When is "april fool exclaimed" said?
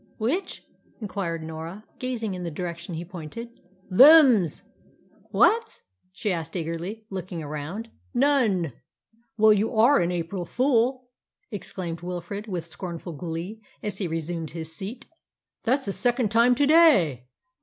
10.11-12.01